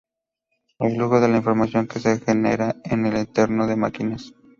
El 0.79 0.95
flujo 0.95 1.19
de 1.21 1.29
información 1.37 1.85
que 1.85 1.99
se 1.99 2.19
genera 2.19 2.75
en 2.85 3.05
el 3.05 3.15
entorno 3.17 3.67
de 3.67 3.75
máquinas. 3.75 4.33